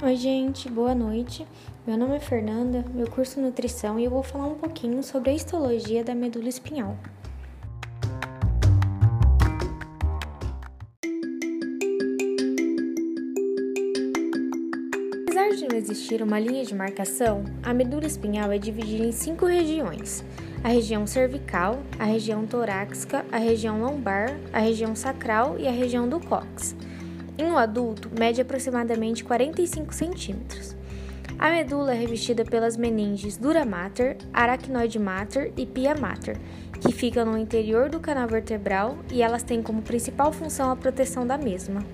Oi, 0.00 0.14
gente, 0.14 0.70
boa 0.70 0.94
noite. 0.94 1.44
Meu 1.84 1.96
nome 1.96 2.14
é 2.14 2.20
Fernanda, 2.20 2.84
meu 2.94 3.10
curso 3.10 3.40
Nutrição 3.40 3.98
e 3.98 4.04
eu 4.04 4.10
vou 4.12 4.22
falar 4.22 4.46
um 4.46 4.54
pouquinho 4.54 5.02
sobre 5.02 5.30
a 5.30 5.34
histologia 5.34 6.04
da 6.04 6.14
medula 6.14 6.48
espinhal. 6.48 6.96
Apesar 15.24 15.56
de 15.56 15.66
não 15.68 15.76
existir 15.76 16.22
uma 16.22 16.38
linha 16.38 16.64
de 16.64 16.76
marcação, 16.76 17.42
a 17.64 17.74
medula 17.74 18.06
espinhal 18.06 18.52
é 18.52 18.58
dividida 18.58 19.04
em 19.04 19.10
cinco 19.10 19.46
regiões: 19.46 20.24
a 20.62 20.68
região 20.68 21.08
cervical, 21.08 21.76
a 21.98 22.04
região 22.04 22.46
torácica, 22.46 23.26
a 23.32 23.38
região 23.38 23.80
lombar, 23.80 24.38
a 24.52 24.60
região 24.60 24.94
sacral 24.94 25.58
e 25.58 25.66
a 25.66 25.72
região 25.72 26.08
do 26.08 26.20
cóccix. 26.20 26.76
Em 27.38 27.44
um 27.44 27.56
adulto, 27.56 28.10
mede 28.18 28.40
aproximadamente 28.40 29.22
45 29.22 29.94
centímetros. 29.94 30.76
A 31.38 31.50
medula 31.50 31.94
é 31.94 31.96
revestida 31.96 32.44
pelas 32.44 32.76
meninges 32.76 33.36
dura 33.36 33.64
mater, 33.64 34.16
aracnoide 34.32 34.98
mater 34.98 35.52
e 35.56 35.64
pia 35.64 35.94
mater, 35.94 36.36
que 36.80 36.92
ficam 36.92 37.24
no 37.24 37.38
interior 37.38 37.88
do 37.88 38.00
canal 38.00 38.26
vertebral 38.26 38.98
e 39.08 39.22
elas 39.22 39.44
têm 39.44 39.62
como 39.62 39.82
principal 39.82 40.32
função 40.32 40.68
a 40.68 40.74
proteção 40.74 41.24
da 41.24 41.38
mesma. 41.38 41.86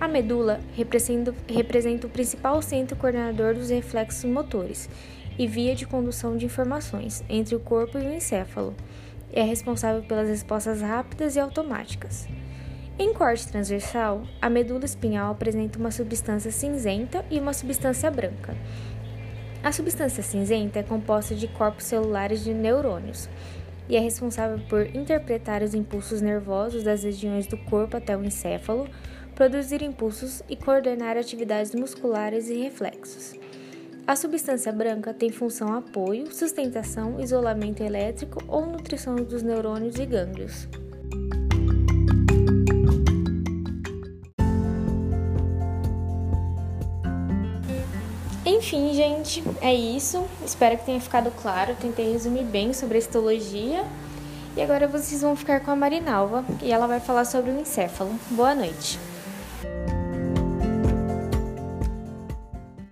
A 0.00 0.06
medula 0.06 0.60
representa, 0.76 2.06
o 2.06 2.10
principal 2.10 2.62
centro 2.62 2.94
coordenador 2.96 3.54
dos 3.54 3.68
reflexos 3.68 4.24
motores 4.24 4.88
e 5.36 5.44
via 5.48 5.74
de 5.74 5.86
condução 5.86 6.36
de 6.36 6.46
informações 6.46 7.24
entre 7.28 7.56
o 7.56 7.60
corpo 7.60 7.98
e 7.98 8.06
o 8.06 8.14
encéfalo. 8.14 8.76
É 9.32 9.42
responsável 9.42 10.02
pelas 10.02 10.28
respostas 10.28 10.80
rápidas 10.80 11.34
e 11.34 11.40
automáticas. 11.40 12.28
Em 12.98 13.14
corte 13.14 13.48
transversal, 13.48 14.22
a 14.40 14.50
medula 14.50 14.84
espinhal 14.84 15.32
apresenta 15.32 15.78
uma 15.78 15.90
substância 15.90 16.50
cinzenta 16.50 17.24
e 17.30 17.40
uma 17.40 17.52
substância 17.52 18.10
branca. 18.10 18.54
A 19.64 19.72
substância 19.72 20.22
cinzenta 20.22 20.78
é 20.78 20.82
composta 20.82 21.34
de 21.34 21.48
corpos 21.48 21.84
celulares 21.84 22.44
de 22.44 22.52
neurônios 22.52 23.28
e 23.88 23.96
é 23.96 24.00
responsável 24.00 24.58
por 24.68 24.86
interpretar 24.94 25.62
os 25.62 25.74
impulsos 25.74 26.20
nervosos 26.20 26.82
das 26.82 27.02
regiões 27.02 27.46
do 27.46 27.56
corpo 27.56 27.96
até 27.96 28.16
o 28.16 28.24
encéfalo, 28.24 28.86
produzir 29.34 29.82
impulsos 29.82 30.42
e 30.48 30.54
coordenar 30.54 31.16
atividades 31.16 31.74
musculares 31.74 32.50
e 32.50 32.60
reflexos. 32.60 33.34
A 34.06 34.14
substância 34.16 34.70
branca 34.70 35.14
tem 35.14 35.30
função 35.30 35.72
apoio, 35.72 36.32
sustentação, 36.32 37.18
isolamento 37.20 37.82
elétrico 37.82 38.42
ou 38.46 38.66
nutrição 38.66 39.16
dos 39.16 39.42
neurônios 39.42 39.96
e 39.98 40.04
gânglios. 40.04 40.68
Enfim, 48.62 48.94
gente, 48.94 49.42
é 49.60 49.74
isso. 49.74 50.24
Espero 50.46 50.78
que 50.78 50.84
tenha 50.84 51.00
ficado 51.00 51.32
claro. 51.42 51.74
Tentei 51.80 52.12
resumir 52.12 52.44
bem 52.44 52.72
sobre 52.72 52.94
a 52.94 53.00
histologia. 53.00 53.84
E 54.56 54.62
agora 54.62 54.86
vocês 54.86 55.20
vão 55.20 55.34
ficar 55.34 55.58
com 55.58 55.72
a 55.72 55.76
Marinalva 55.76 56.44
e 56.62 56.70
ela 56.70 56.86
vai 56.86 57.00
falar 57.00 57.24
sobre 57.24 57.50
o 57.50 57.58
encéfalo. 57.58 58.14
Boa 58.30 58.54
noite. 58.54 59.00